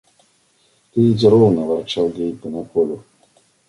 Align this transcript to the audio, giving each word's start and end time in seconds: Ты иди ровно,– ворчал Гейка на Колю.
Ты 0.91 1.11
иди 1.11 1.27
ровно,– 1.27 1.61
ворчал 1.67 2.09
Гейка 2.09 2.49
на 2.49 2.63
Колю. 2.65 3.03